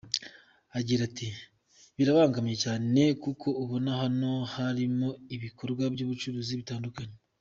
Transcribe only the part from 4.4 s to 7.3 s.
harimo ibikorwa by’ubucuruzi bitandukanye.